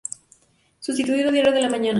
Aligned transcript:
Subtitulado 0.79 1.29
"Diario 1.31 1.51
de 1.53 1.61
la 1.61 1.69
mañana. 1.69 1.89